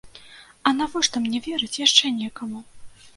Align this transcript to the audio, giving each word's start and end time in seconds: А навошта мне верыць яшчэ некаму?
А 0.69 0.71
навошта 0.77 1.21
мне 1.25 1.41
верыць 1.49 1.81
яшчэ 1.85 2.05
некаму? 2.23 2.63